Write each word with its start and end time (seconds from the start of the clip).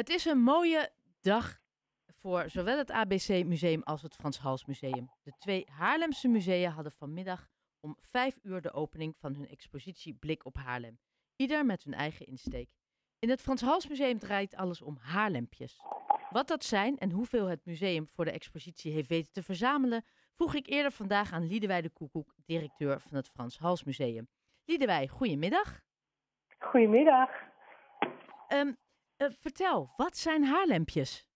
Het 0.00 0.08
is 0.08 0.24
een 0.24 0.42
mooie 0.42 0.90
dag 1.20 1.58
voor 2.06 2.50
zowel 2.50 2.78
het 2.78 2.90
ABC 2.90 3.28
Museum 3.28 3.82
als 3.82 4.02
het 4.02 4.14
Frans 4.14 4.38
Hals 4.38 4.64
Museum. 4.64 5.10
De 5.22 5.32
twee 5.38 5.66
Haarlemse 5.70 6.28
musea 6.28 6.70
hadden 6.70 6.92
vanmiddag 6.92 7.48
om 7.80 7.96
vijf 8.00 8.38
uur 8.42 8.60
de 8.60 8.72
opening 8.72 9.16
van 9.16 9.34
hun 9.34 9.48
expositie 9.48 10.14
Blik 10.14 10.44
op 10.44 10.56
Haarlem. 10.56 10.98
Ieder 11.36 11.66
met 11.66 11.82
hun 11.82 11.94
eigen 11.94 12.26
insteek. 12.26 12.68
In 13.18 13.30
het 13.30 13.40
Frans 13.40 13.60
Hals 13.60 13.88
Museum 13.88 14.18
draait 14.18 14.54
alles 14.54 14.82
om 14.82 14.96
haarlempjes. 15.00 15.80
Wat 16.30 16.48
dat 16.48 16.64
zijn 16.64 16.98
en 16.98 17.10
hoeveel 17.10 17.46
het 17.46 17.64
museum 17.64 18.08
voor 18.08 18.24
de 18.24 18.32
expositie 18.32 18.92
heeft 18.92 19.08
weten 19.08 19.32
te 19.32 19.42
verzamelen, 19.42 20.04
vroeg 20.34 20.54
ik 20.54 20.66
eerder 20.66 20.92
vandaag 20.92 21.32
aan 21.32 21.46
Liedewij 21.46 21.82
de 21.82 21.90
Koekoek, 21.90 22.34
directeur 22.46 23.00
van 23.00 23.16
het 23.16 23.28
Frans 23.28 23.58
Hals 23.58 23.84
Museum. 23.84 24.28
Liedewij, 24.64 25.08
goedemiddag. 25.08 25.80
Goedemiddag. 26.58 27.30
Um, 28.48 28.76
vertel, 29.28 29.90
wat 29.96 30.16
zijn 30.16 30.44
haarlempjes? 30.44 31.28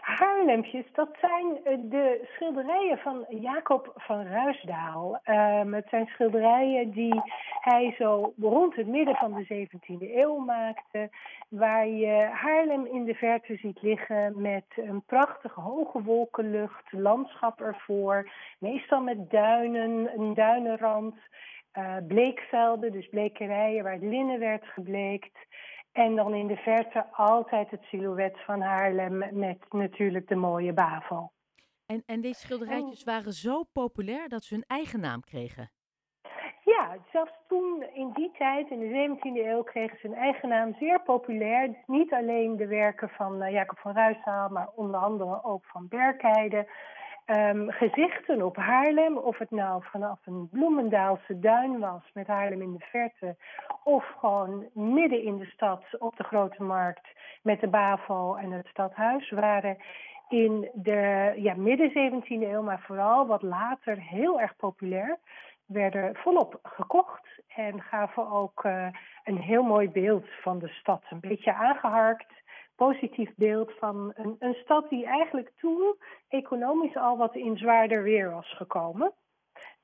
Haarlempjes, 0.00 0.84
dat 0.92 1.16
zijn 1.20 1.64
eh, 1.64 1.76
de 1.82 2.28
schilderijen 2.34 2.98
van 2.98 3.26
Jacob 3.28 3.92
van 3.96 4.26
Ruisdaal. 4.26 5.20
Um, 5.24 5.74
het 5.74 5.88
zijn 5.88 6.06
schilderijen 6.06 6.90
die 6.90 7.20
hij 7.60 7.94
zo 7.98 8.32
rond 8.38 8.76
het 8.76 8.86
midden 8.86 9.16
van 9.16 9.34
de 9.34 9.44
17e 9.44 10.14
eeuw 10.14 10.36
maakte. 10.36 11.10
Waar 11.48 11.88
je 11.88 12.28
Haarlem 12.32 12.86
in 12.86 13.04
de 13.04 13.14
verte 13.14 13.56
ziet 13.56 13.82
liggen 13.82 14.40
met 14.40 14.66
een 14.74 15.02
prachtige 15.06 15.60
hoge 15.60 16.02
wolkenlucht, 16.02 16.92
landschap 16.92 17.60
ervoor. 17.60 18.30
Meestal 18.58 19.00
met 19.00 19.30
duinen, 19.30 20.10
een 20.20 20.34
duinenrand. 20.34 21.14
Uh, 21.78 21.96
bleekvelden, 22.08 22.92
dus 22.92 23.08
blekerijen 23.08 23.82
waar 23.82 23.92
het 23.92 24.02
linnen 24.02 24.38
werd 24.38 24.66
gebleekt. 24.66 25.38
En 25.92 26.16
dan 26.16 26.34
in 26.34 26.46
de 26.46 26.56
verte 26.56 27.06
altijd 27.12 27.70
het 27.70 27.82
silhouet 27.82 28.44
van 28.44 28.60
Haarlem 28.60 29.38
met 29.38 29.72
natuurlijk 29.72 30.28
de 30.28 30.36
mooie 30.36 30.72
Bavel. 30.72 31.32
En, 31.86 32.02
en 32.06 32.20
deze 32.20 32.40
schilderijtjes 32.40 33.04
waren 33.04 33.32
zo 33.32 33.62
populair 33.72 34.28
dat 34.28 34.44
ze 34.44 34.54
hun 34.54 34.64
eigen 34.66 35.00
naam 35.00 35.20
kregen? 35.20 35.70
Ja, 36.64 36.96
zelfs 37.12 37.32
toen 37.48 37.84
in 37.94 38.10
die 38.12 38.30
tijd, 38.38 38.70
in 38.70 38.78
de 38.78 39.16
17e 39.16 39.46
eeuw, 39.46 39.62
kregen 39.62 39.98
ze 39.98 40.06
hun 40.06 40.16
eigen 40.16 40.48
naam 40.48 40.74
zeer 40.74 41.02
populair. 41.02 41.76
Niet 41.86 42.12
alleen 42.12 42.56
de 42.56 42.66
werken 42.66 43.08
van 43.08 43.42
uh, 43.42 43.50
Jacob 43.50 43.78
van 43.78 43.94
Ruisdaal, 43.94 44.48
maar 44.48 44.68
onder 44.74 45.00
andere 45.00 45.44
ook 45.44 45.64
van 45.64 45.88
Berkheide. 45.88 46.66
Um, 47.30 47.70
gezichten 47.70 48.42
op 48.42 48.56
Haarlem, 48.56 49.16
of 49.16 49.38
het 49.38 49.50
nou 49.50 49.82
vanaf 49.84 50.18
een 50.24 50.48
Bloemendaalse 50.48 51.38
duin 51.38 51.78
was 51.78 52.02
met 52.14 52.26
Haarlem 52.26 52.62
in 52.62 52.72
de 52.72 52.84
verte, 52.90 53.36
of 53.84 54.04
gewoon 54.18 54.66
midden 54.72 55.22
in 55.22 55.36
de 55.36 55.44
stad 55.44 55.84
op 55.98 56.16
de 56.16 56.24
Grote 56.24 56.62
Markt 56.62 57.08
met 57.42 57.60
de 57.60 57.68
BAVO 57.68 58.34
en 58.34 58.50
het 58.50 58.66
stadhuis, 58.66 59.30
waren 59.30 59.76
in 60.28 60.70
de 60.72 61.32
ja, 61.36 61.54
midden 61.54 61.90
17e 61.90 62.24
eeuw, 62.26 62.62
maar 62.62 62.80
vooral 62.80 63.26
wat 63.26 63.42
later 63.42 64.00
heel 64.00 64.40
erg 64.40 64.56
populair, 64.56 65.18
werden 65.66 66.14
volop 66.14 66.58
gekocht 66.62 67.28
en 67.48 67.82
gaven 67.82 68.30
ook 68.30 68.64
uh, 68.64 68.86
een 69.24 69.38
heel 69.38 69.62
mooi 69.62 69.90
beeld 69.90 70.26
van 70.42 70.58
de 70.58 70.68
stad. 70.68 71.02
Een 71.10 71.20
beetje 71.20 71.54
aangeharkt 71.54 72.32
positief 72.86 73.30
beeld 73.36 73.72
van 73.78 74.12
een, 74.14 74.36
een 74.38 74.54
stad 74.54 74.88
die 74.88 75.06
eigenlijk 75.06 75.52
toen 75.56 75.96
economisch 76.28 76.96
al 76.96 77.16
wat 77.16 77.34
in 77.34 77.56
zwaarder 77.56 78.02
weer 78.02 78.30
was 78.30 78.56
gekomen. 78.56 79.12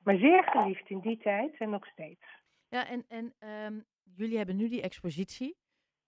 Maar 0.03 0.15
zeer 0.15 0.43
geliefd 0.43 0.89
in 0.89 0.99
die 0.99 1.17
tijd 1.17 1.57
en 1.57 1.69
nog 1.69 1.85
steeds. 1.87 2.25
Ja, 2.69 2.87
en, 2.87 3.05
en 3.07 3.33
um, 3.65 3.85
jullie 4.15 4.37
hebben 4.37 4.55
nu 4.55 4.69
die 4.69 4.81
expositie. 4.81 5.57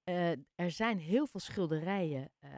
Uh, 0.05 0.31
er 0.31 0.71
zijn 0.71 0.97
heel 0.97 1.27
veel 1.27 1.39
schilderijen 1.39 2.29
uh, 2.43 2.49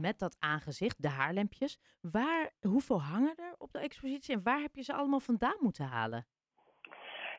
met 0.00 0.18
dat 0.18 0.36
aangezicht, 0.38 1.02
de 1.02 1.08
haarlempjes. 1.08 1.78
Waar, 2.00 2.50
hoeveel 2.60 3.02
hangen 3.02 3.34
er 3.36 3.54
op 3.58 3.72
de 3.72 3.78
expositie 3.78 4.34
en 4.34 4.42
waar 4.42 4.60
heb 4.60 4.74
je 4.74 4.82
ze 4.82 4.92
allemaal 4.92 5.20
vandaan 5.20 5.58
moeten 5.60 5.84
halen? 5.84 6.26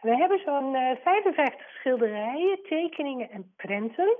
We 0.01 0.15
hebben 0.15 0.39
zo'n 0.39 0.73
uh, 0.73 0.95
55 1.03 1.69
schilderijen, 1.69 2.59
tekeningen 2.63 3.29
en 3.29 3.53
prenten. 3.55 4.17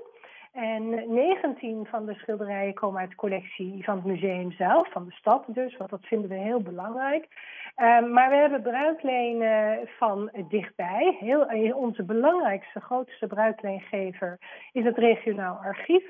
En 0.58 1.14
19 1.14 1.86
van 1.86 2.06
de 2.06 2.14
schilderijen 2.14 2.74
komen 2.74 3.00
uit 3.00 3.10
de 3.10 3.16
collectie 3.16 3.84
van 3.84 3.96
het 3.96 4.04
museum 4.04 4.52
zelf, 4.52 4.92
van 4.92 5.04
de 5.04 5.12
stad 5.12 5.44
dus, 5.46 5.76
want 5.76 5.90
dat 5.90 6.04
vinden 6.06 6.28
we 6.28 6.36
heel 6.36 6.60
belangrijk. 6.60 7.28
Um, 7.76 8.12
maar 8.12 8.30
we 8.30 8.36
hebben 8.36 8.62
bruiklenen 8.62 9.88
van 9.98 10.30
dichtbij. 10.48 11.16
Heel, 11.20 11.74
onze 11.74 12.02
belangrijkste, 12.02 12.80
grootste 12.80 13.26
bruikleengever 13.26 14.38
is 14.72 14.84
het 14.84 14.96
regionaal 14.96 15.56
archief. 15.56 16.04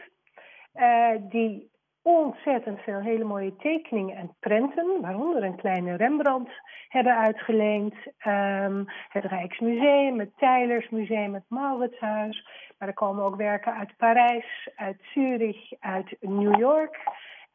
Uh, 0.75 1.11
die 1.21 1.71
ontzettend 2.09 2.81
veel 2.81 3.01
hele 3.01 3.25
mooie 3.25 3.57
tekeningen 3.57 4.17
en 4.17 4.37
prenten, 4.41 5.01
waaronder 5.01 5.43
een 5.43 5.57
kleine 5.57 5.97
Rembrandt, 5.97 6.51
hebben 6.89 7.17
uitgeleend. 7.17 7.95
Um, 8.27 8.85
het 9.09 9.25
Rijksmuseum, 9.25 10.19
het 10.19 10.37
Tijlersmuseum, 10.37 11.35
het 11.35 11.45
Mauritshuis. 11.49 12.47
Maar 12.79 12.89
er 12.89 12.95
komen 12.95 13.25
ook 13.25 13.37
werken 13.37 13.75
uit 13.75 13.97
Parijs, 13.97 14.69
uit 14.77 15.01
Zurich, 15.15 15.73
uit 15.81 16.17
New 16.21 16.59
York. 16.59 16.97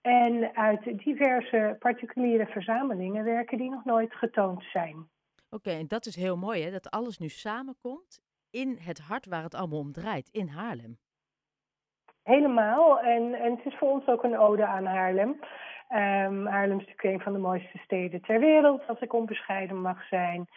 En 0.01 0.55
uit 0.55 0.83
diverse 1.03 1.75
particuliere 1.79 2.45
verzamelingen 2.45 3.23
werken 3.23 3.57
die 3.57 3.69
nog 3.69 3.85
nooit 3.85 4.13
getoond 4.13 4.63
zijn. 4.63 5.09
Oké, 5.49 5.69
en 5.69 5.87
dat 5.87 6.05
is 6.05 6.15
heel 6.15 6.37
mooi 6.37 6.63
hè, 6.63 6.71
dat 6.71 6.89
alles 6.89 7.17
nu 7.17 7.27
samenkomt 7.27 8.21
in 8.49 8.77
het 8.79 8.99
hart 8.99 9.25
waar 9.25 9.43
het 9.43 9.55
allemaal 9.55 9.79
om 9.79 9.91
draait, 9.91 10.29
in 10.29 10.47
Haarlem. 10.47 10.97
Helemaal. 12.23 12.99
En, 12.99 13.33
en 13.33 13.51
het 13.51 13.65
is 13.65 13.75
voor 13.77 13.89
ons 13.89 14.07
ook 14.07 14.23
een 14.23 14.37
ode 14.37 14.65
aan 14.65 14.85
Haarlem. 14.85 15.29
Um, 15.29 16.45
Haarlem 16.45 16.79
is 16.79 16.85
natuurlijk 16.85 17.03
een 17.03 17.19
van 17.19 17.33
de 17.33 17.39
mooiste 17.39 17.77
steden 17.77 18.21
ter 18.21 18.39
wereld, 18.39 18.87
als 18.87 18.99
ik 18.99 19.13
onbescheiden 19.13 19.81
mag 19.81 20.07
zijn. 20.07 20.47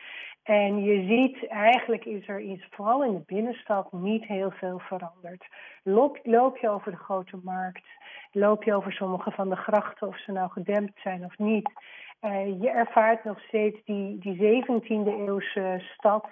En 0.42 0.82
je 0.82 1.06
ziet, 1.06 1.46
eigenlijk 1.46 2.04
is 2.04 2.28
er 2.28 2.40
iets, 2.40 2.66
vooral 2.70 3.04
in 3.04 3.12
de 3.12 3.22
binnenstad, 3.26 3.92
niet 3.92 4.24
heel 4.24 4.50
veel 4.50 4.78
veranderd. 4.78 5.46
Loop, 5.82 6.56
je 6.56 6.68
over 6.68 6.90
de 6.90 6.96
grote 6.96 7.38
markt, 7.42 7.84
loop 8.32 8.62
je 8.62 8.74
over 8.74 8.92
sommige 8.92 9.30
van 9.30 9.48
de 9.48 9.56
grachten, 9.56 10.06
of 10.06 10.18
ze 10.18 10.32
nou 10.32 10.50
gedempt 10.50 11.00
zijn 11.02 11.24
of 11.24 11.38
niet. 11.38 11.70
Uh, 12.22 12.60
je 12.62 12.70
ervaart 12.70 13.24
nog 13.24 13.40
steeds 13.40 13.84
die, 13.84 14.18
die 14.18 14.64
17e 14.64 15.08
eeuwse 15.26 15.82
stad 15.94 16.26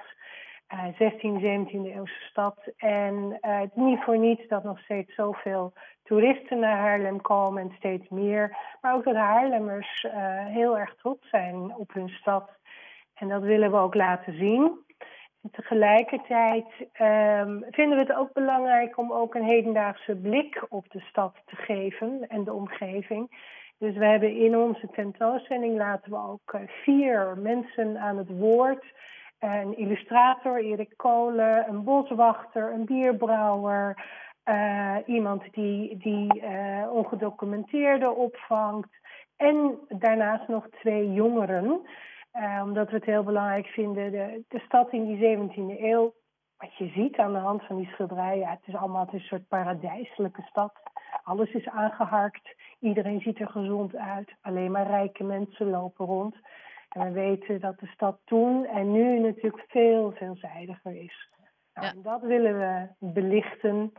16, 0.98 1.41
17e 1.41 1.94
eeuwse 1.94 2.20
stad. 2.30 2.58
En 2.76 3.14
uh, 3.14 3.60
het 3.60 3.76
niet 3.76 4.02
voor 4.02 4.19
niets 4.19 4.48
dat 4.48 4.64
nog 4.64 4.78
steeds 4.78 5.14
zoveel 5.14 5.72
toeristen 6.02 6.58
naar 6.58 6.76
Haarlem 6.76 7.20
komen 7.20 7.62
en 7.62 7.75
steeds 7.76 8.08
meer. 8.08 8.56
Maar 8.80 8.94
ook 8.94 9.04
dat 9.04 9.14
Haarlemmers 9.14 10.02
uh, 10.04 10.12
heel 10.47 10.78
erg 10.78 10.94
trots 10.97 11.28
zijn 11.28 11.76
op 11.76 11.92
hun 11.92 12.08
stad. 12.08 12.50
En 13.14 13.28
dat 13.28 13.42
willen 13.42 13.70
we 13.70 13.76
ook 13.76 13.94
laten 13.94 14.38
zien. 14.38 14.82
En 15.42 15.50
tegelijkertijd 15.50 16.66
um, 17.00 17.64
vinden 17.70 17.96
we 17.98 18.04
het 18.04 18.16
ook 18.16 18.32
belangrijk 18.32 18.98
om 18.98 19.12
ook 19.12 19.34
een 19.34 19.48
hedendaagse 19.48 20.16
blik 20.16 20.66
op 20.69 20.91
de 20.91 21.00
stad 21.00 21.42
te 21.44 21.56
geven 21.56 22.26
en 22.28 22.44
de 22.44 22.52
omgeving. 22.52 23.52
Dus 23.78 23.96
we 23.96 24.04
hebben 24.04 24.36
in 24.36 24.56
onze 24.56 24.88
tentoonstelling 24.92 25.76
laten 25.76 26.10
we 26.10 26.16
ook 26.16 26.58
vier 26.66 27.38
mensen 27.38 27.98
aan 27.98 28.16
het 28.16 28.28
woord 28.28 28.84
een 29.38 29.76
illustrator, 29.76 30.64
Erik 30.64 30.92
Kolen, 30.96 31.68
een 31.68 31.84
boswachter, 31.84 32.72
een 32.72 32.84
bierbrouwer, 32.84 34.04
uh, 34.44 34.96
iemand 35.06 35.42
die, 35.50 35.96
die 35.96 36.42
uh, 36.42 36.92
ongedocumenteerde 36.92 38.10
opvangt. 38.10 38.90
En 39.36 39.78
daarnaast 39.88 40.48
nog 40.48 40.68
twee 40.68 41.12
jongeren, 41.12 41.86
uh, 42.32 42.60
omdat 42.64 42.88
we 42.90 42.94
het 42.94 43.04
heel 43.04 43.22
belangrijk 43.22 43.66
vinden. 43.66 44.10
De, 44.10 44.44
de 44.48 44.58
stad 44.58 44.92
in 44.92 45.04
die 45.04 45.38
17e 45.38 45.80
eeuw, 45.80 46.14
wat 46.56 46.76
je 46.76 46.88
ziet 46.88 47.16
aan 47.16 47.32
de 47.32 47.38
hand 47.38 47.62
van 47.62 47.76
die 47.76 47.88
schilderijen, 47.92 48.48
het 48.48 48.62
is 48.64 48.74
allemaal 48.74 49.04
het 49.04 49.14
is 49.14 49.20
een 49.20 49.26
soort 49.26 49.48
paradijselijke 49.48 50.42
stad. 50.42 50.72
Alles 51.22 51.52
is 51.52 51.68
aangeharkt, 51.68 52.54
iedereen 52.80 53.20
ziet 53.20 53.40
er 53.40 53.48
gezond 53.48 53.96
uit, 53.96 54.34
alleen 54.40 54.70
maar 54.70 54.87
rijke 54.87 55.25
mensen 55.25 55.70
lopen 55.70 56.06
rond. 56.06 56.37
En 56.94 57.05
we 57.05 57.11
weten 57.11 57.61
dat 57.61 57.79
de 57.79 57.87
stad 57.87 58.20
toen 58.25 58.67
en 58.67 58.93
nu 58.93 59.19
natuurlijk 59.19 59.64
veel 59.69 60.12
veelzijdiger 60.12 60.96
is. 61.02 61.29
Nou, 61.75 61.87
ja. 61.87 61.93
en 61.93 62.02
dat 62.02 62.20
willen 62.20 62.58
we 62.58 62.88
belichten. 62.99 63.93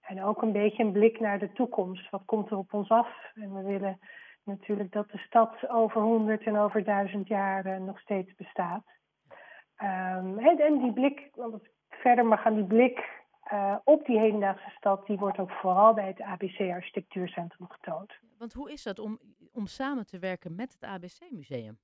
En 0.00 0.22
ook 0.22 0.42
een 0.42 0.52
beetje 0.52 0.82
een 0.82 0.92
blik 0.92 1.20
naar 1.20 1.38
de 1.38 1.52
toekomst. 1.52 2.10
Wat 2.10 2.22
komt 2.24 2.50
er 2.50 2.56
op 2.56 2.72
ons 2.72 2.88
af? 2.88 3.08
En 3.34 3.54
we 3.54 3.62
willen 3.62 3.98
natuurlijk 4.44 4.92
dat 4.92 5.10
de 5.10 5.18
stad 5.18 5.68
over 5.68 6.00
honderd 6.00 6.42
en 6.42 6.58
over 6.58 6.84
duizend 6.84 7.28
jaar 7.28 7.80
nog 7.80 8.00
steeds 8.00 8.34
bestaat. 8.34 8.84
Um, 9.82 10.38
en, 10.38 10.58
en, 10.58 10.78
die 10.78 10.92
blik, 10.92 11.30
want 11.34 11.54
ik 11.54 11.70
verder 11.88 12.26
mag 12.26 12.42
gaan, 12.42 12.54
die 12.54 12.64
blik 12.64 13.20
uh, 13.52 13.76
op 13.84 14.06
die 14.06 14.18
hedendaagse 14.18 14.70
stad, 14.70 15.06
die 15.06 15.18
wordt 15.18 15.38
ook 15.38 15.50
vooral 15.50 15.94
bij 15.94 16.06
het 16.06 16.20
ABC 16.20 16.60
Architectuurcentrum 16.60 17.68
getoond. 17.68 18.12
Want 18.38 18.52
hoe 18.52 18.72
is 18.72 18.82
dat 18.82 18.98
om, 18.98 19.18
om 19.52 19.66
samen 19.66 20.06
te 20.06 20.18
werken 20.18 20.54
met 20.54 20.72
het 20.72 20.84
ABC 20.84 21.30
Museum? 21.30 21.78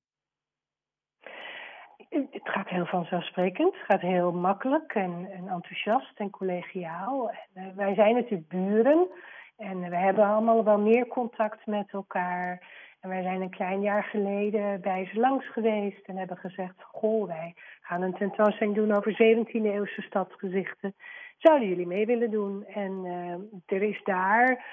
Het 2.08 2.48
gaat 2.48 2.68
heel 2.68 2.86
vanzelfsprekend, 2.86 3.74
het 3.74 3.84
gaat 3.84 4.00
heel 4.00 4.32
makkelijk 4.32 4.94
en, 4.94 5.28
en 5.32 5.48
enthousiast 5.48 6.18
en 6.18 6.30
collegiaal. 6.30 7.30
En, 7.30 7.62
uh, 7.62 7.76
wij 7.76 7.94
zijn 7.94 8.14
natuurlijk 8.14 8.48
buren 8.48 9.08
En 9.56 9.90
we 9.90 9.96
hebben 9.96 10.24
allemaal 10.24 10.64
wel 10.64 10.78
meer 10.78 11.06
contact 11.06 11.66
met 11.66 11.92
elkaar. 11.92 12.62
En 13.00 13.08
wij 13.08 13.22
zijn 13.22 13.40
een 13.40 13.50
klein 13.50 13.80
jaar 13.80 14.04
geleden 14.04 14.80
bij 14.80 15.08
ze 15.12 15.20
langs 15.20 15.52
geweest 15.52 16.06
en 16.06 16.16
hebben 16.16 16.36
gezegd: 16.36 16.74
Goh, 16.82 17.26
wij 17.26 17.54
gaan 17.80 18.02
een 18.02 18.14
tentoonstelling 18.14 18.74
doen 18.74 18.92
over 18.92 19.12
17e-eeuwse 19.12 20.02
stadsgezichten. 20.02 20.94
Zouden 21.38 21.68
jullie 21.68 21.86
mee 21.86 22.06
willen 22.06 22.30
doen? 22.30 22.64
En 22.66 23.04
uh, 23.04 23.76
er 23.76 23.82
is 23.82 24.00
daar 24.04 24.64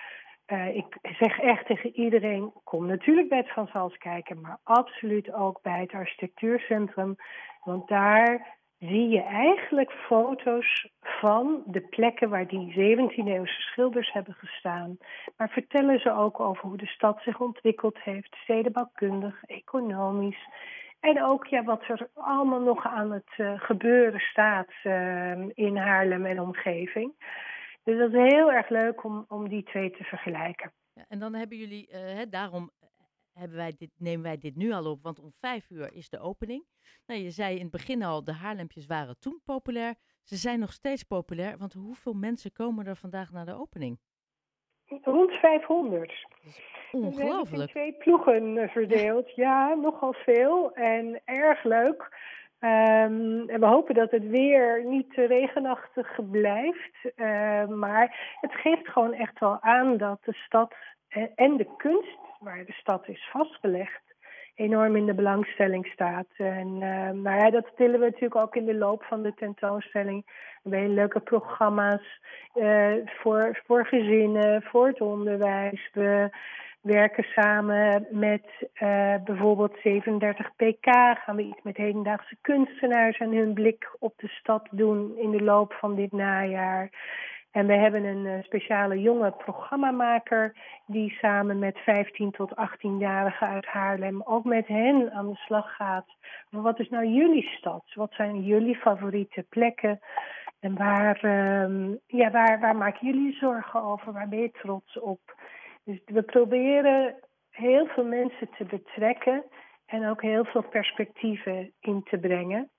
uh, 0.48 0.76
ik 0.76 0.98
zeg 1.02 1.40
echt 1.40 1.66
tegen 1.66 1.96
iedereen, 1.96 2.54
kom 2.64 2.86
natuurlijk 2.86 3.30
bij 3.30 3.38
het 3.38 3.54
Van 3.54 3.70
Hals 3.72 3.98
kijken, 3.98 4.42
maar 4.42 4.58
absoluut 4.64 5.34
ook 5.34 5.62
bij 5.62 5.80
het 5.80 5.92
architectuurcentrum. 5.92 7.16
Want 7.64 7.88
daar 7.88 8.58
zie 8.80 9.10
je 9.10 9.22
eigenlijk 9.22 9.92
foto's 9.92 10.90
van 11.02 11.64
de 11.66 11.82
plekken 11.82 12.30
waar 12.30 12.48
die 12.48 12.72
17e-eeuwse 12.72 13.62
schilders 13.62 14.12
hebben 14.12 14.34
gestaan. 14.34 14.98
Maar 15.38 15.50
vertellen 15.50 16.00
ze 16.00 16.12
ook 16.12 16.40
over 16.40 16.68
hoe 16.68 16.78
de 16.78 16.88
stad 16.88 17.22
zich 17.22 17.40
ontwikkeld 17.40 18.00
heeft, 18.02 18.36
stedenbouwkundig, 18.36 19.44
economisch. 19.44 20.48
En 21.00 21.24
ook 21.24 21.46
ja, 21.46 21.64
wat 21.64 21.88
er 21.88 22.10
allemaal 22.14 22.62
nog 22.62 22.86
aan 22.86 23.12
het 23.12 23.34
uh, 23.38 23.52
gebeuren 23.56 24.20
staat 24.20 24.72
uh, 24.84 25.32
in 25.54 25.78
Haarlem 25.78 26.26
en 26.26 26.40
omgeving. 26.40 27.12
Dus 27.86 27.98
dat 27.98 28.14
is 28.14 28.32
heel 28.32 28.52
erg 28.52 28.70
leuk 28.70 29.04
om, 29.04 29.26
om 29.28 29.50
die 29.50 29.64
twee 29.64 29.92
te 29.92 30.04
vergelijken. 30.04 30.74
Ja, 30.94 31.06
en 31.08 31.20
dan 31.20 31.34
hebben 31.34 31.58
jullie, 31.58 31.88
uh, 31.88 31.98
hè, 31.98 32.30
daarom 32.30 32.72
hebben 33.34 33.58
wij 33.58 33.74
dit, 33.78 33.90
nemen 33.98 34.24
wij 34.24 34.38
dit 34.38 34.56
nu 34.56 34.72
al 34.72 34.92
op, 34.92 35.04
want 35.04 35.20
om 35.20 35.32
vijf 35.40 35.70
uur 35.70 35.94
is 35.94 36.10
de 36.10 36.20
opening. 36.20 36.66
Nou, 37.06 37.20
je 37.20 37.32
zei 37.32 37.56
in 37.56 37.62
het 37.62 37.72
begin 37.72 38.04
al, 38.04 38.24
de 38.24 38.34
Haarlempjes 38.34 38.86
waren 38.86 39.20
toen 39.20 39.42
populair. 39.46 39.96
Ze 40.24 40.36
zijn 40.36 40.60
nog 40.60 40.72
steeds 40.72 41.04
populair, 41.04 41.58
want 41.58 41.74
hoeveel 41.74 42.14
mensen 42.14 42.52
komen 42.52 42.88
er 42.88 42.96
vandaag 42.96 43.32
naar 43.32 43.46
de 43.46 43.54
opening? 43.54 44.00
Rond 45.02 45.32
500. 45.32 46.26
Ongelooflijk. 46.92 47.74
We 47.74 47.80
twee 47.80 47.94
ploegen 47.94 48.58
eh, 48.58 48.70
verdeeld. 48.70 49.36
Ja, 49.36 49.74
nogal 49.74 50.14
veel 50.14 50.74
en 50.74 51.22
erg 51.26 51.64
leuk. 51.64 52.10
Um, 52.66 53.50
en 53.50 53.60
we 53.60 53.66
hopen 53.66 53.96
dat 53.96 54.12
het 54.12 54.28
weer 54.28 54.86
niet 54.86 55.14
te 55.14 55.26
regenachtig 55.26 56.30
blijft. 56.32 56.96
Uh, 57.16 57.68
maar 57.68 58.38
het 58.42 58.52
geeft 58.54 58.88
gewoon 58.88 59.14
echt 59.14 59.40
wel 59.40 59.62
aan 59.62 59.98
dat 59.98 60.18
de 60.24 60.34
stad 60.34 60.74
en 61.36 61.58
de 61.58 61.68
kunst 61.78 62.20
waar 62.40 62.66
de 62.66 62.74
stad 62.74 63.08
is 63.08 63.30
vastgelegd 63.32 64.04
enorm 64.56 64.96
in 64.96 65.06
de 65.06 65.14
belangstelling 65.14 65.86
staat. 65.86 66.28
En, 66.38 66.78
maar 67.22 67.38
ja, 67.38 67.50
dat 67.50 67.72
tillen 67.76 68.00
we 68.00 68.06
natuurlijk 68.06 68.36
ook 68.36 68.56
in 68.56 68.66
de 68.66 68.76
loop 68.76 69.04
van 69.04 69.22
de 69.22 69.34
tentoonstelling. 69.34 70.26
We 70.64 70.76
hebben 70.76 70.94
leuke 70.94 71.20
programma's 71.20 72.20
uh, 72.56 72.94
voor, 73.06 73.62
voor 73.66 73.86
gezinnen, 73.86 74.62
voor 74.62 74.88
het 74.88 75.02
onderwijs. 75.02 75.90
We 75.94 76.30
werken 76.86 77.24
samen 77.24 78.08
met 78.12 78.46
uh, 78.82 79.16
bijvoorbeeld 79.24 79.78
37 79.84 80.56
PK. 80.56 80.90
Gaan 81.24 81.36
we 81.36 81.44
iets 81.44 81.62
met 81.64 81.78
hedendaagse 81.78 82.38
kunstenaars 82.42 83.18
en 83.18 83.32
hun 83.32 83.54
blik 83.54 83.96
op 84.00 84.14
de 84.18 84.28
stad 84.28 84.68
doen 84.72 85.18
in 85.18 85.32
de 85.32 85.44
loop 85.44 85.74
van 85.74 85.96
dit 85.96 86.12
najaar. 86.12 86.90
En 87.52 87.68
we 87.68 87.74
hebben 87.74 88.04
een 88.04 88.26
uh, 88.26 88.44
speciale 88.44 89.02
jonge 89.02 89.32
programmamaker 89.32 90.56
die 90.86 91.18
samen 91.22 91.60
met 91.60 91.78
15 91.78 92.32
tot 92.32 92.52
18-jarigen 92.52 93.48
uit 93.48 93.66
Haarlem 93.66 94.22
ook 94.24 94.44
met 94.44 94.68
hen 94.68 95.12
aan 95.12 95.30
de 95.30 95.36
slag 95.36 95.76
gaat. 95.76 96.08
Wat 96.50 96.80
is 96.80 96.90
nou 96.90 97.06
jullie 97.06 97.48
stad? 97.58 97.84
Wat 97.94 98.14
zijn 98.14 98.42
jullie 98.44 98.76
favoriete 98.76 99.46
plekken? 99.50 100.00
En 100.60 100.78
waar, 100.78 101.20
uh, 101.24 101.96
ja, 102.08 102.32
waar, 102.32 102.60
waar 102.60 102.76
maken 102.76 103.08
jullie 103.08 103.34
zorgen 103.34 103.84
over? 103.84 104.14
Waar 104.14 104.30
ben 104.30 104.40
je 104.40 104.52
trots 104.52 105.00
op? 105.00 105.20
Dus 105.86 106.02
we 106.06 106.22
proberen 106.22 107.16
heel 107.50 107.86
veel 107.86 108.06
mensen 108.06 108.50
te 108.58 108.66
betrekken 108.66 109.44
en 109.86 110.08
ook 110.08 110.22
heel 110.22 110.46
veel 110.46 110.64
perspectieven 110.64 111.74
in 111.80 112.04
te 112.04 112.18
brengen. 112.18 112.70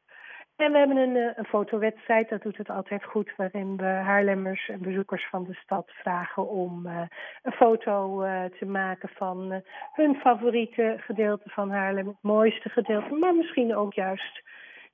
En 0.56 0.72
we 0.72 0.78
hebben 0.78 0.96
een, 0.96 1.16
een 1.36 1.44
fotowedstrijd, 1.44 2.28
dat 2.28 2.42
doet 2.42 2.56
het 2.56 2.70
altijd 2.70 3.04
goed, 3.04 3.32
waarin 3.36 3.76
we 3.76 3.84
Haarlemmers 3.84 4.68
en 4.68 4.82
bezoekers 4.82 5.28
van 5.28 5.44
de 5.44 5.54
stad 5.54 5.90
vragen 5.90 6.48
om 6.48 6.86
uh, 6.86 7.00
een 7.42 7.52
foto 7.52 8.24
uh, 8.24 8.44
te 8.44 8.64
maken 8.64 9.08
van 9.08 9.52
uh, 9.52 9.58
hun 9.92 10.14
favoriete 10.14 10.96
gedeelte 10.98 11.48
van 11.48 11.70
Haarlem, 11.70 12.06
het 12.06 12.16
mooiste 12.20 12.68
gedeelte, 12.68 13.14
maar 13.14 13.34
misschien 13.34 13.76
ook 13.76 13.94
juist 13.94 14.42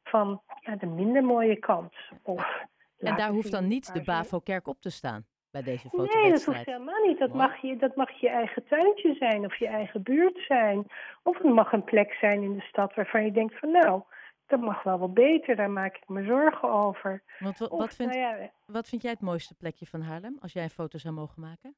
van 0.03 0.43
ja, 0.61 0.77
de 0.77 0.87
minder 0.87 1.25
mooie 1.25 1.57
kant. 1.57 1.95
Of 2.23 2.65
en 2.99 3.17
daar 3.17 3.31
hoeft 3.31 3.51
dan 3.51 3.69
niet 3.69 3.95
de 3.95 4.03
Bavo-kerk 4.03 4.67
op 4.67 4.81
te 4.81 4.91
staan? 4.91 5.27
Bij 5.53 5.63
deze 5.63 5.89
fotowedstrijd. 5.89 6.25
Nee, 6.25 6.33
dat 6.33 6.45
hoeft 6.45 6.67
helemaal 6.67 7.07
niet. 7.07 7.19
Dat 7.19 7.33
mag, 7.33 7.57
je, 7.57 7.77
dat 7.77 7.97
mag 7.97 8.11
je 8.11 8.29
eigen 8.29 8.65
tuintje 8.65 9.15
zijn 9.15 9.45
of 9.45 9.57
je 9.57 9.67
eigen 9.67 10.03
buurt 10.03 10.39
zijn. 10.47 10.87
Of 11.23 11.39
het 11.39 11.53
mag 11.53 11.73
een 11.73 11.85
plek 11.85 12.13
zijn 12.13 12.43
in 12.43 12.55
de 12.55 12.61
stad 12.61 12.95
waarvan 12.95 13.25
je 13.25 13.33
denkt 13.33 13.59
van 13.59 13.71
nou, 13.71 14.03
dat 14.47 14.61
mag 14.61 14.83
wel 14.83 14.99
wat 14.99 15.15
beter, 15.15 15.57
daar 15.57 15.71
maak 15.71 15.97
ik 15.97 16.09
me 16.09 16.25
zorgen 16.25 16.71
over. 16.71 17.23
Want 17.39 17.59
wat, 17.59 17.71
wat, 17.71 17.95
vind, 17.95 18.15
nou 18.15 18.21
ja, 18.21 18.51
wat 18.67 18.89
vind 18.89 19.03
jij 19.03 19.11
het 19.11 19.21
mooiste 19.21 19.55
plekje 19.55 19.87
van 19.87 20.01
Haarlem, 20.01 20.37
als 20.41 20.53
jij 20.53 20.63
een 20.63 20.71
foto 20.71 20.99
zou 20.99 21.15
mogen 21.15 21.41
maken? 21.41 21.75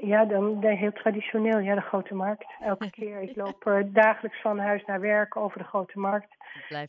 Ja, 0.00 0.24
dan, 0.24 0.60
dan 0.60 0.70
heel 0.70 0.92
traditioneel, 0.92 1.58
ja, 1.58 1.74
de 1.74 1.80
Grote 1.80 2.14
Markt. 2.14 2.46
Elke 2.60 2.90
keer, 3.00 3.20
ik 3.20 3.36
loop 3.36 3.66
er 3.66 3.92
dagelijks 3.92 4.40
van 4.40 4.58
huis 4.58 4.84
naar 4.84 5.00
werk 5.00 5.36
over 5.36 5.58
de 5.58 5.64
Grote 5.64 5.98
Markt. 5.98 6.36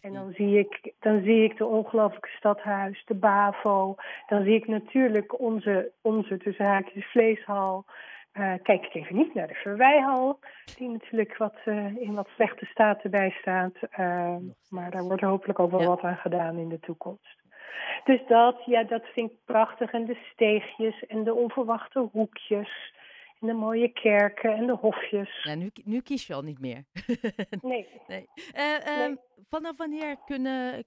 En 0.01 0.13
dan 0.13 0.31
zie, 0.33 0.59
ik, 0.59 0.93
dan 0.99 1.21
zie 1.23 1.43
ik 1.43 1.57
de 1.57 1.65
ongelooflijke 1.65 2.29
stadhuis, 2.37 3.03
de 3.05 3.15
BAVO. 3.15 3.95
Dan 4.27 4.43
zie 4.43 4.55
ik 4.55 4.67
natuurlijk 4.67 5.39
onze, 5.39 5.91
onze 6.01 6.37
tussen 6.37 6.65
haakjes 6.65 7.05
vleeshal. 7.11 7.85
Uh, 8.33 8.53
kijk 8.63 8.85
ik 8.85 8.93
even 8.93 9.15
niet 9.15 9.33
naar 9.33 9.47
de 9.47 9.53
Verwijhal, 9.53 10.39
die 10.77 10.89
natuurlijk 10.89 11.37
wat, 11.37 11.55
uh, 11.65 11.95
in 11.95 12.13
wat 12.13 12.27
slechte 12.35 12.65
staat 12.65 13.01
erbij 13.01 13.29
staat. 13.29 13.73
Maar 14.69 14.91
daar 14.91 15.03
wordt 15.03 15.21
hopelijk 15.21 15.59
ook 15.59 15.71
wel 15.71 15.81
ja. 15.81 15.87
wat 15.87 16.01
aan 16.01 16.17
gedaan 16.17 16.57
in 16.57 16.69
de 16.69 16.79
toekomst. 16.79 17.39
Dus 18.03 18.21
dat, 18.27 18.61
ja, 18.65 18.83
dat 18.83 19.05
vind 19.13 19.31
ik 19.31 19.37
prachtig. 19.45 19.91
En 19.91 20.05
de 20.05 20.17
steegjes 20.31 21.05
en 21.05 21.23
de 21.23 21.33
onverwachte 21.33 22.09
hoekjes. 22.11 22.93
En 23.41 23.47
de 23.47 23.53
mooie 23.53 23.91
kerken 23.91 24.55
en 24.55 24.65
de 24.67 24.75
hofjes. 24.75 25.43
Ja, 25.43 25.55
nu, 25.55 25.71
nu 25.83 26.01
kies 26.01 26.27
je 26.27 26.33
al 26.33 26.41
niet 26.41 26.59
meer. 26.59 26.83
nee. 27.61 27.88
nee. 28.07 28.27
nee. 28.53 29.17
Vanaf 29.49 29.77
wanneer 29.77 30.17
kunnen, 30.25 30.85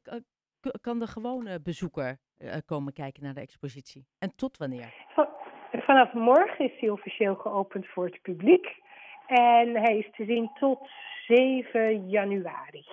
kan 0.81 0.99
de 0.99 1.07
gewone 1.07 1.61
bezoeker 1.61 2.19
komen 2.65 2.93
kijken 2.93 3.23
naar 3.23 3.35
de 3.35 3.41
expositie? 3.41 4.07
En 4.19 4.33
tot 4.37 4.57
wanneer? 4.57 4.95
Van, 5.15 5.29
Vanaf 5.81 6.13
morgen 6.13 6.65
is 6.65 6.81
hij 6.81 6.91
officieel 6.91 7.35
geopend 7.35 7.87
voor 7.87 8.05
het 8.05 8.23
publiek. 8.23 8.67
En 9.27 9.75
hij 9.77 9.99
is 9.99 10.11
te 10.17 10.25
zien 10.25 10.51
tot 10.55 10.89
7 11.27 12.09
januari. 12.09 12.85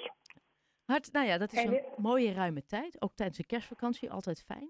Hart, 0.86 1.12
nou 1.12 1.28
ja, 1.28 1.38
dat 1.38 1.54
is 1.54 1.64
een 1.64 1.82
mooie 1.98 2.34
ruime 2.34 2.66
tijd. 2.66 3.02
Ook 3.02 3.16
tijdens 3.16 3.38
de 3.38 3.46
kerstvakantie, 3.46 4.12
altijd 4.12 4.44
fijn. 4.44 4.70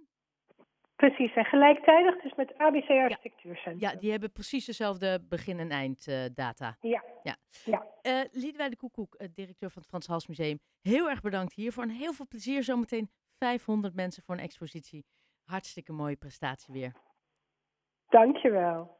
Precies, 1.02 1.34
en 1.34 1.46
gelijktijdig 1.46 2.22
dus 2.22 2.36
met 2.36 2.58
ABC 2.58 2.90
Architectuurcentrum. 2.90 3.80
Ja, 3.80 4.00
die 4.00 4.12
hebben 4.12 4.32
precies 4.32 4.66
dezelfde 4.66 5.20
begin- 5.30 5.60
en 5.60 5.70
einddata. 5.70 6.78
Uh, 6.82 6.92
ja. 6.92 7.04
ja. 7.24 7.36
ja. 7.66 7.86
Uh, 8.04 8.22
Liedewij 8.32 8.70
de 8.70 8.76
Koekoek, 8.76 9.16
uh, 9.18 9.28
directeur 9.34 9.70
van 9.70 9.82
het 9.82 9.90
Frans 9.90 10.08
Hals 10.08 10.28
Museum. 10.28 10.60
Heel 10.82 11.10
erg 11.10 11.22
bedankt 11.22 11.54
hiervoor 11.54 11.84
en 11.84 11.90
heel 11.90 12.14
veel 12.14 12.28
plezier 12.28 12.64
zometeen. 12.64 13.10
500 13.38 13.96
mensen 13.96 14.24
voor 14.24 14.36
een 14.36 14.42
expositie. 14.42 15.06
Hartstikke 15.44 15.92
mooie 15.92 16.16
prestatie 16.16 16.74
weer. 16.74 16.92
Dankjewel. 18.10 18.90